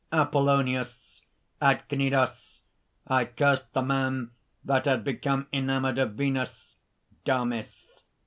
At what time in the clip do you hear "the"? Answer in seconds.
3.73-3.83